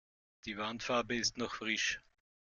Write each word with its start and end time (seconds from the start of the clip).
Die 0.45 0.57
Wandfarbe 0.57 1.15
ist 1.15 1.37
noch 1.37 1.53
frisch. 1.53 2.01